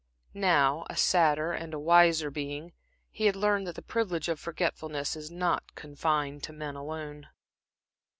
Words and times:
Now, 0.33 0.83
a 0.89 0.97
sadder 0.97 1.51
and 1.51 1.75
a 1.75 1.79
wiser 1.79 2.31
being, 2.31 2.73
he 3.11 3.27
had 3.27 3.35
learned 3.35 3.67
that 3.67 3.75
the 3.75 3.83
privilege 3.83 4.29
of 4.29 4.39
forgetfulness 4.39 5.15
is 5.15 5.29
not 5.29 5.75
confined 5.75 6.41
to 6.45 6.53
men 6.53 6.75
alone. 6.75 7.27